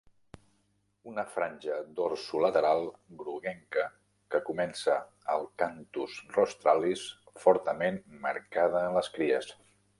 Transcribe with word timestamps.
Una 1.09 1.23
franja 1.33 1.75
dorsolateral 1.99 2.81
groguenca 3.19 3.85
que 4.35 4.41
comença 4.49 4.97
al 5.37 5.47
"canthus 5.65 6.19
rostralis", 6.39 7.07
fortament 7.47 8.05
marcada 8.29 8.87
en 8.91 9.01
les 9.01 9.17
cries. 9.19 9.57